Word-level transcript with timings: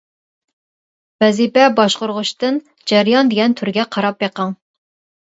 ۋەزىپە 1.23 1.65
باشقۇرغۇچتىن 1.79 2.57
«جەريان» 2.91 3.29
دېگەن 3.35 3.53
تۈرگە 3.61 3.85
قاراپ 3.97 4.17
بېقىڭ. 4.25 4.57